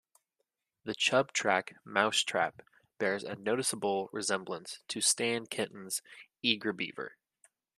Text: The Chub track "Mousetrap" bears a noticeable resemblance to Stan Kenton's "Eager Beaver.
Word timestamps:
The 0.83 0.95
Chub 0.95 1.31
track 1.31 1.75
"Mousetrap" 1.85 2.63
bears 2.97 3.23
a 3.23 3.35
noticeable 3.35 4.09
resemblance 4.11 4.79
to 4.87 4.99
Stan 4.99 5.45
Kenton's 5.45 6.01
"Eager 6.41 6.73
Beaver. 6.73 7.17